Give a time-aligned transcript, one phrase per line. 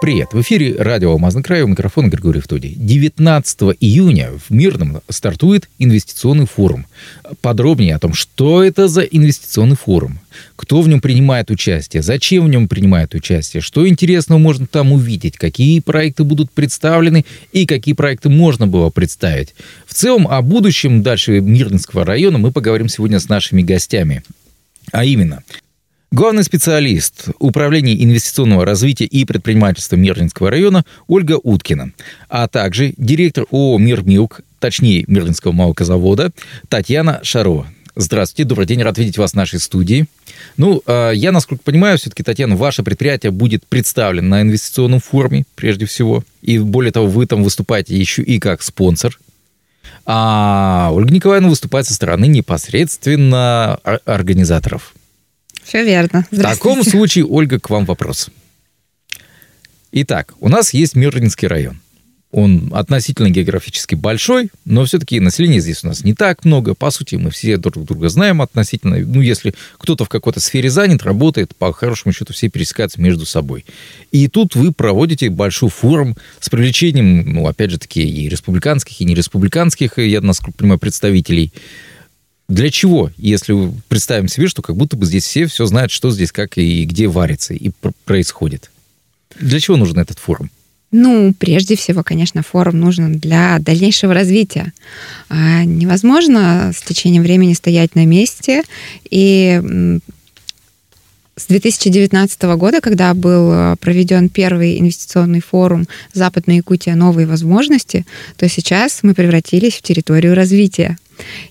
[0.00, 0.32] Привет!
[0.32, 2.72] В эфире радио «Алмазный край» у микрофона Григорий Втодий.
[2.76, 6.86] 19 июня в Мирном стартует инвестиционный форум.
[7.40, 10.20] Подробнее о том, что это за инвестиционный форум,
[10.54, 15.36] кто в нем принимает участие, зачем в нем принимает участие, что интересного можно там увидеть,
[15.36, 19.56] какие проекты будут представлены и какие проекты можно было представить.
[19.84, 24.22] В целом о будущем дальше Мирнинского района мы поговорим сегодня с нашими гостями.
[24.92, 25.42] А именно,
[26.10, 31.92] Главный специалист Управления инвестиционного развития и предпринимательства Мерлинского района Ольга Уткина,
[32.30, 36.30] а также директор ООО «Мирмилк», точнее Мерлинского молокозавода
[36.70, 37.66] Татьяна Шарова.
[37.94, 40.06] Здравствуйте, добрый день, рад видеть вас в нашей студии.
[40.56, 45.84] Ну, а, я, насколько понимаю, все-таки, Татьяна, ваше предприятие будет представлено на инвестиционном форуме, прежде
[45.84, 46.24] всего.
[46.40, 49.18] И более того, вы там выступаете еще и как спонсор.
[50.06, 53.74] А Ольга Николаевна выступает со стороны непосредственно
[54.06, 54.94] организаторов.
[55.68, 56.24] Все верно.
[56.30, 58.30] В таком случае, Ольга, к вам вопрос.
[59.92, 61.80] Итак, у нас есть Мирнинский район.
[62.30, 66.74] Он относительно географически большой, но все-таки населения здесь у нас не так много.
[66.74, 68.98] По сути, мы все друг друга знаем относительно.
[68.98, 73.66] Ну, если кто-то в какой-то сфере занят, работает, по хорошему счету все пересекаются между собой.
[74.10, 79.04] И тут вы проводите большой форум с привлечением, ну, опять же таки, и республиканских, и
[79.04, 81.52] нереспубликанских, я, насколько понимаю, представителей
[82.48, 86.32] для чего, если представим себе, что как будто бы здесь все все знают, что здесь,
[86.32, 87.70] как и где варится и
[88.04, 88.70] происходит?
[89.38, 90.50] Для чего нужен этот форум?
[90.90, 94.72] Ну, прежде всего, конечно, форум нужен для дальнейшего развития.
[95.28, 98.62] А, невозможно с течением времени стоять на месте
[99.10, 100.00] и
[101.36, 106.96] с 2019 года, когда был э, проведен первый инвестиционный форум «Западная Якутия.
[106.96, 108.06] Новые возможности»,
[108.36, 110.98] то сейчас мы превратились в территорию развития.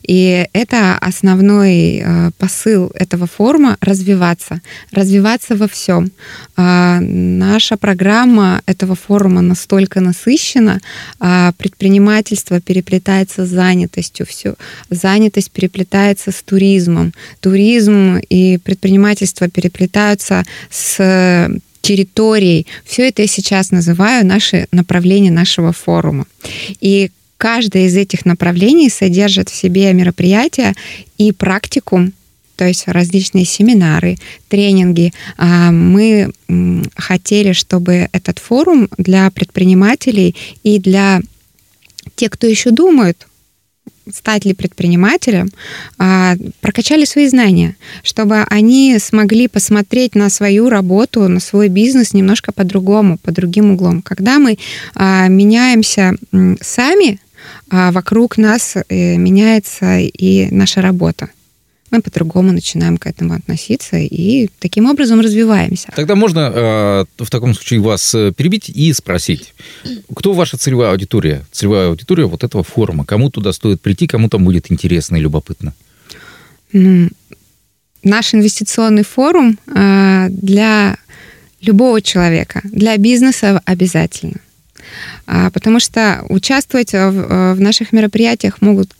[0.03, 4.61] И это основной э, посыл этого форума— развиваться.
[4.91, 6.11] Развиваться во всем.
[6.55, 10.79] Э, наша программа этого форума настолько насыщена,
[11.19, 14.56] э, предпринимательство переплетается с занятостью, все.
[14.89, 21.50] занятость переплетается с туризмом, туризм и предпринимательство переплетаются с
[21.81, 22.67] территорией.
[22.85, 26.25] Все это я сейчас называю наши направления нашего форума.
[26.81, 30.74] И Каждое из этих направлений содержит в себе мероприятия
[31.18, 32.14] и практикум,
[32.56, 34.18] то есть различные семинары,
[34.50, 35.14] тренинги.
[35.38, 36.31] А, мы
[36.96, 41.22] хотели, чтобы этот форум для предпринимателей и для
[42.16, 43.28] тех, кто еще думает,
[44.12, 45.52] стать ли предпринимателем,
[45.98, 52.52] а, прокачали свои знания, чтобы они смогли посмотреть на свою работу, на свой бизнес немножко
[52.52, 54.02] по-другому, по другим углом.
[54.02, 54.58] Когда мы
[54.96, 56.16] а, меняемся
[56.62, 57.19] сами,
[57.69, 61.30] а вокруг нас э, меняется и наша работа.
[61.90, 65.88] Мы по-другому начинаем к этому относиться и таким образом развиваемся.
[65.96, 69.53] Тогда можно э, в таком случае вас э, перебить и спросить,
[70.13, 73.06] кто ваша целевая аудитория, целевая аудитория вот этого форума?
[73.06, 75.74] Кому туда стоит прийти, кому там будет интересно и любопытно?
[76.74, 77.09] Ну,
[78.03, 80.97] наш инвестиционный форум для
[81.62, 84.41] любого человека, для бизнеса обязательно.
[85.25, 88.92] А, потому что участвовать в, в наших мероприятиях могут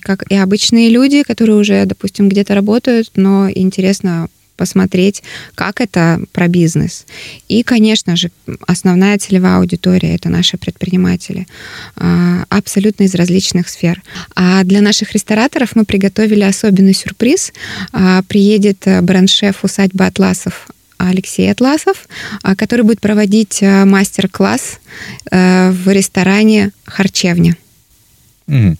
[0.00, 5.22] как и обычные люди, которые уже, допустим, где-то работают, но интересно посмотреть,
[5.54, 7.04] как это про бизнес.
[7.48, 8.30] И, конечно же,
[8.66, 11.46] основная целевая аудитория это наши предприниматели,
[11.96, 14.02] а, абсолютно из различных сфер.
[14.34, 17.52] А для наших рестораторов мы приготовили особенный сюрприз.
[17.92, 22.08] А, приедет бренд-шеф усадьбы Атласов Алексей Атласов,
[22.42, 24.78] а, который будет проводить а, мастер-класс
[25.30, 27.56] э, в ресторане «Харчевня».
[28.48, 28.76] Угу.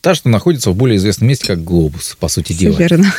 [0.00, 2.76] Та, что находится в более известном месте, как «Глобус», по сути дела.
[2.76, 3.12] Верно.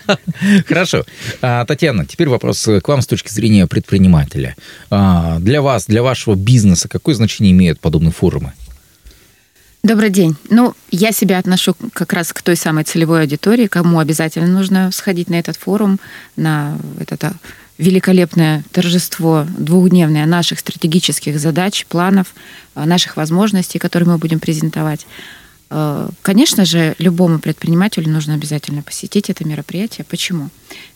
[0.66, 1.04] Хорошо.
[1.40, 4.56] А, Татьяна, теперь вопрос к вам с точки зрения предпринимателя.
[4.90, 8.52] Для вас, для вашего бизнеса, какое значение имеют подобные форумы?
[9.84, 10.36] Добрый день.
[10.50, 15.30] Ну, я себя отношу как раз к той самой целевой аудитории, кому обязательно нужно сходить
[15.30, 16.00] на этот форум,
[16.34, 17.34] на это
[17.78, 22.34] великолепное торжество двухдневное наших стратегических задач, планов,
[22.74, 25.06] э, наших возможностей, которые мы будем презентовать.
[25.70, 30.04] Э, конечно же, любому предпринимателю нужно обязательно посетить это мероприятие.
[30.10, 30.50] Почему?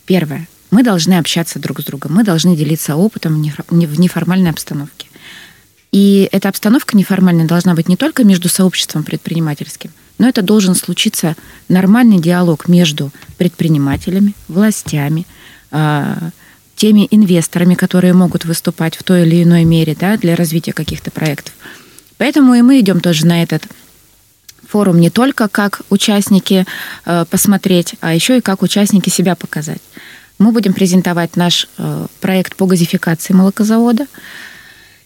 [0.06, 0.48] Первое.
[0.72, 5.06] Мы должны общаться друг с другом, мы должны делиться опытом в неформальной обстановке.
[5.92, 11.36] И эта обстановка неформальная должна быть не только между сообществом предпринимательским, но это должен случиться
[11.68, 15.26] нормальный диалог между предпринимателями, властями,
[15.70, 16.30] а,
[16.76, 21.54] теми инвесторами, которые могут выступать в той или иной мере да, для развития каких-то проектов.
[22.16, 23.64] Поэтому и мы идем тоже на этот
[24.66, 26.66] форум не только как участники
[27.04, 29.82] э, посмотреть, а еще и как участники себя показать.
[30.38, 34.06] Мы будем презентовать наш э, проект по газификации молокозавода.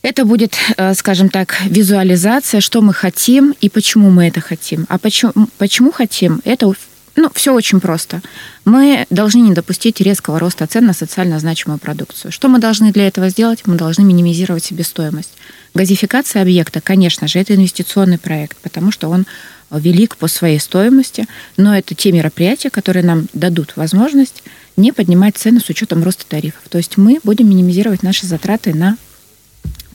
[0.06, 4.87] Это будет, э, скажем так, визуализация, что мы хотим и почему мы это хотим.
[4.88, 6.41] А почему, почему хотим?
[6.44, 6.73] Это
[7.17, 8.23] ну, все очень просто.
[8.64, 12.31] Мы должны не допустить резкого роста цен на социально значимую продукцию.
[12.31, 13.62] Что мы должны для этого сделать?
[13.67, 15.32] Мы должны минимизировать себестоимость.
[15.75, 19.26] Газификация объекта, конечно же, это инвестиционный проект, потому что он
[19.73, 21.26] велик по своей стоимости,
[21.56, 24.44] но это те мероприятия, которые нам дадут возможность
[24.76, 26.62] не поднимать цены с учетом роста тарифов.
[26.69, 28.97] То есть мы будем минимизировать наши затраты на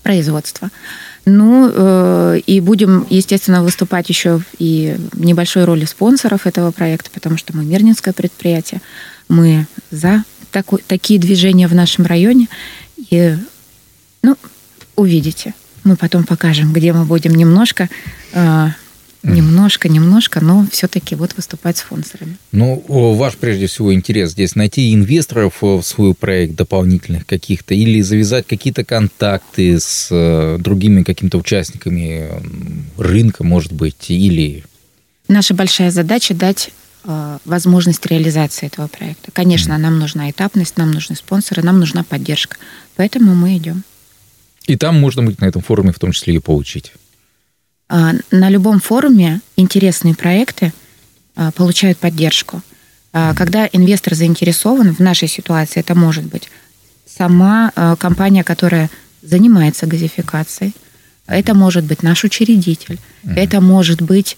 [0.04, 0.70] производство.
[1.26, 7.56] Ну, э, и будем, естественно, выступать еще и небольшой роли спонсоров этого проекта, потому что
[7.56, 8.82] мы мирнинское предприятие,
[9.30, 12.48] мы за такой, такие движения в нашем районе.
[13.10, 13.38] И,
[14.24, 14.36] ну,
[14.96, 15.54] увидите.
[15.84, 17.90] Мы потом покажем, где мы будем немножко
[18.34, 18.68] э,
[19.24, 22.38] Немножко, немножко, но все-таки вот выступать спонсорами.
[22.52, 28.02] Ну, ваш прежде всего интерес здесь найти инвесторов э, в свой проект дополнительных каких-то или
[28.02, 32.30] завязать какие-то контакты с э, другими какими-то участниками
[32.98, 34.64] рынка, может быть, или...
[35.28, 36.72] Наша большая задача дать
[37.04, 39.30] э, возможность реализации этого проекта.
[39.32, 39.78] Конечно, mm.
[39.78, 42.58] нам нужна этапность, нам нужны спонсоры, нам нужна поддержка.
[42.96, 43.84] Поэтому мы идем.
[44.66, 46.94] И там можно быть на этом форуме в том числе и получить.
[47.94, 50.72] А, на любом форуме интересные проекты
[51.36, 52.62] а, получают поддержку.
[53.12, 56.50] А, когда инвестор заинтересован, в нашей ситуации это может быть
[57.06, 58.90] сама компания, которая
[59.22, 60.74] занимается газификацией,
[61.28, 63.34] это может быть наш учредитель, mm-hmm.
[63.36, 64.38] это может быть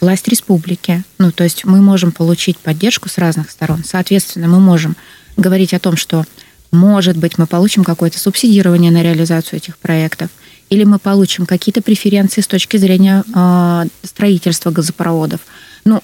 [0.00, 1.02] власть республики.
[1.18, 3.82] Ну, то есть мы можем получить поддержку с разных сторон.
[3.84, 4.96] Соответственно, мы можем
[5.36, 6.24] говорить о том, что,
[6.70, 10.30] может быть, мы получим какое-то субсидирование на реализацию этих проектов–
[10.70, 15.40] или мы получим какие-то преференции с точки зрения э, строительства газопроводов.
[15.84, 16.02] Ну,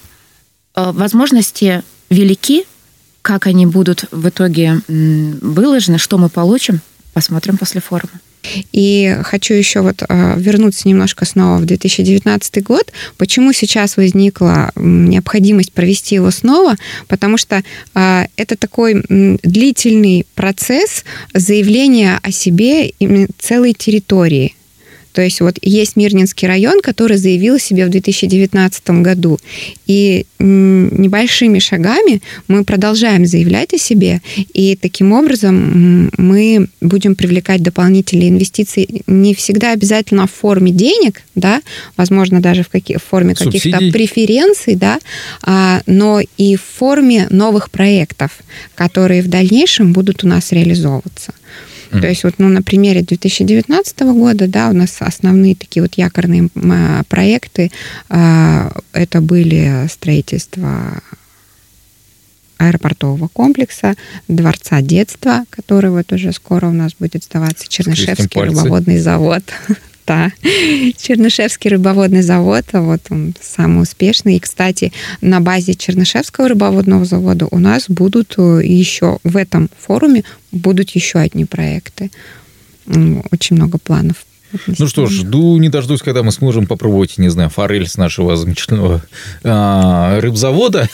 [0.75, 2.65] э, возможности велики,
[3.21, 6.81] как они будут в итоге выложены, что мы получим,
[7.13, 8.13] посмотрим после форума.
[8.71, 12.91] И хочу еще вот а, вернуться немножко снова в 2019 год.
[13.17, 16.75] Почему сейчас возникла необходимость провести его снова?
[17.07, 17.63] Потому что
[17.93, 21.03] а, это такой длительный процесс
[21.33, 22.93] заявления о себе
[23.39, 24.55] целой территории
[25.13, 29.39] то есть вот есть Мирнинский район, который заявил себе в 2019 году.
[29.85, 34.21] И небольшими шагами мы продолжаем заявлять о себе.
[34.53, 41.61] И таким образом мы будем привлекать дополнительные инвестиции не всегда обязательно в форме денег, да,
[41.95, 44.99] возможно, даже в, каких, в форме каких-то преференций, да,
[45.43, 48.31] а, но и в форме новых проектов,
[48.75, 51.33] которые в дальнейшем будут у нас реализовываться.
[51.93, 52.01] Mm.
[52.01, 56.49] То есть вот, ну, на примере 2019 года, да, у нас основные такие вот якорные
[56.55, 57.71] а, проекты,
[58.09, 61.01] а, это были строительство
[62.57, 63.95] аэропортового комплекса,
[64.27, 69.43] Дворца детства, который вот уже скоро у нас будет сдаваться, Чернышевский рыбоводный завод.
[70.05, 70.31] Да.
[70.97, 74.35] Чернышевский рыбоводный завод, а вот он самый успешный.
[74.35, 74.91] И, кстати,
[75.21, 81.19] на базе Чернышевского рыбоводного завода у нас будут э, еще в этом форуме будут еще
[81.19, 82.11] одни проекты.
[83.31, 84.25] Очень много планов
[84.67, 88.35] ну что ж, жду не дождусь, когда мы сможем попробовать, не знаю, форель с нашего
[88.35, 89.01] замечательного
[89.43, 90.89] а, рыбзавода.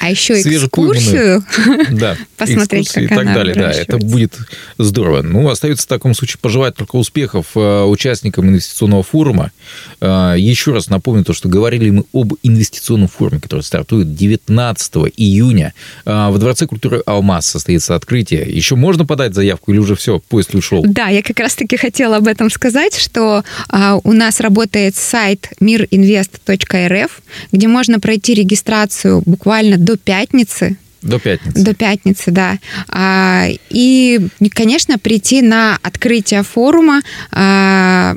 [0.00, 1.44] А еще экскурсию.
[1.90, 3.54] Да, посмотреть, как и так далее.
[3.54, 4.36] Да, это будет
[4.78, 5.22] здорово.
[5.22, 9.52] Ну, остается в таком случае пожелать только успехов а, участникам инвестиционного форума.
[10.00, 15.72] А, еще раз напомню то, что говорили мы об инвестиционном форуме, который стартует 19 июня.
[16.04, 18.42] А, в Дворце культуры «Алмаз» состоится открытие.
[18.42, 20.82] Еще можно подать заявку или уже все, поезд ушел?
[20.84, 25.50] Да, я как раз-таки хотела хотела об этом сказать, что а, у нас работает сайт
[25.60, 27.10] mirinvest.rf,
[27.52, 30.76] где можно пройти регистрацию буквально до пятницы.
[31.02, 31.64] До пятницы.
[31.64, 32.58] До пятницы, да.
[32.88, 37.02] А, и, конечно, прийти на открытие форума.
[37.32, 38.14] А,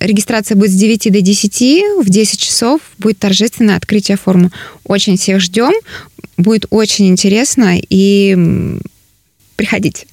[0.00, 2.04] регистрация будет с 9 до 10.
[2.04, 4.50] В 10 часов будет торжественное открытие форума.
[4.84, 5.72] Очень всех ждем.
[6.36, 7.76] Будет очень интересно.
[7.78, 8.80] И
[9.60, 10.06] приходите.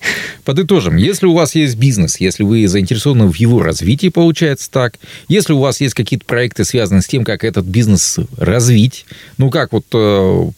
[0.43, 0.97] Подытожим.
[0.97, 4.95] Если у вас есть бизнес, если вы заинтересованы в его развитии, получается так,
[5.29, 9.05] если у вас есть какие-то проекты, связанные с тем, как этот бизнес развить,
[9.37, 10.49] ну, как вот э,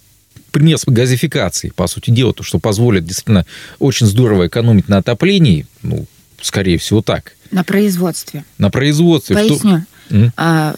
[0.49, 3.45] пример с газификацией, по сути дела, то, что позволит действительно
[3.77, 6.07] очень здорово экономить на отоплении, ну,
[6.41, 7.33] скорее всего, так.
[7.51, 8.43] На производстве.
[8.57, 9.35] На производстве.
[9.35, 9.85] Поясню.
[10.09, 10.31] Что...
[10.35, 10.73] А,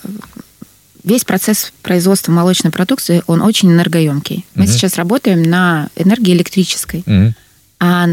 [1.05, 4.45] весь процесс производства молочной продукции, он очень энергоемкий.
[4.55, 4.71] Мы угу.
[4.73, 7.05] сейчас работаем на энергии электрической.
[7.05, 7.35] Угу.
[7.81, 8.07] А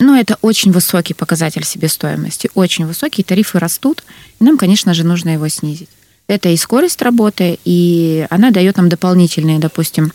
[0.00, 4.02] но это очень высокий показатель себестоимости, очень высокий, тарифы растут,
[4.40, 5.90] и нам, конечно же, нужно его снизить.
[6.26, 10.12] Это и скорость работы, и она дает нам дополнительные, допустим,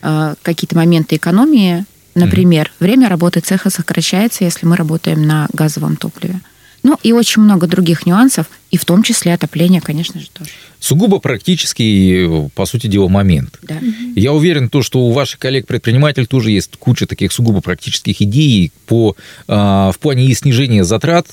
[0.00, 1.84] э, какие-то моменты экономии.
[2.14, 2.84] Например, mm-hmm.
[2.84, 6.40] время работы цеха сокращается, если мы работаем на газовом топливе.
[6.86, 10.50] Ну и очень много других нюансов, и в том числе отопление, конечно же, тоже.
[10.78, 13.58] Сугубо практический, по сути дела, момент.
[13.62, 13.74] Да.
[14.14, 19.16] Я уверен, то, что у ваших коллег-предпринимателей тоже есть куча таких сугубо практических идей по,
[19.48, 21.26] а, в плане и снижения затрат,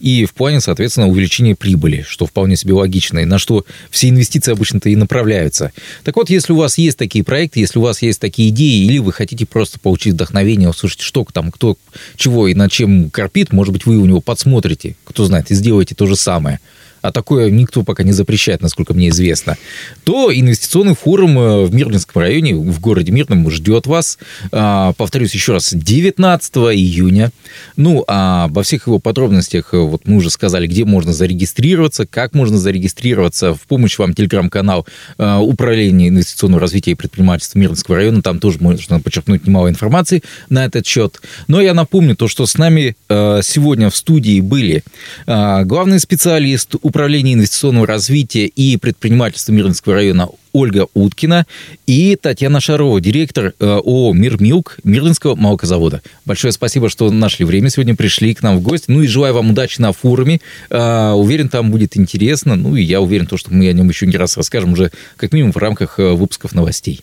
[0.00, 4.52] и в плане, соответственно, увеличения прибыли, что вполне себе логично, и на что все инвестиции
[4.52, 5.72] обычно-то и направляются.
[6.04, 8.98] Так вот, если у вас есть такие проекты, если у вас есть такие идеи, или
[8.98, 11.76] вы хотите просто получить вдохновение, услышать, что там, кто,
[12.16, 15.94] чего и над чем корпит, может быть, вы у него подсмотрите, кто знает, и сделаете
[15.94, 16.60] то же самое–
[17.02, 19.56] а такое никто пока не запрещает, насколько мне известно,
[20.04, 24.18] то инвестиционный форум э, в Мирнинском районе, в городе Мирном, ждет вас.
[24.52, 27.30] А, повторюсь еще раз, 19 июня.
[27.76, 32.34] Ну, а обо всех его подробностях, э, вот мы уже сказали, где можно зарегистрироваться, как
[32.34, 33.54] можно зарегистрироваться.
[33.54, 34.86] В помощь вам телеграм-канал
[35.18, 38.22] э, Управления инвестиционного развития и предпринимательства Мирнинского района.
[38.22, 41.20] Там тоже можно подчеркнуть немало информации на этот счет.
[41.48, 44.82] Но я напомню то, что с нами сегодня в студии были
[45.26, 51.46] главный специалист Управления инвестиционного развития и предпринимательства Мирнинского района Ольга Уткина
[51.86, 56.02] и Татьяна Шарова, директор э, ООО «Мир Милк» Мирлинского молокозавода.
[56.24, 58.86] Большое спасибо, что нашли время сегодня, пришли к нам в гости.
[58.88, 60.40] Ну и желаю вам удачи на форуме.
[60.68, 62.56] Э, уверен, там будет интересно.
[62.56, 65.32] Ну и я уверен, то, что мы о нем еще не раз расскажем уже как
[65.32, 67.02] минимум в рамках э, выпусков новостей.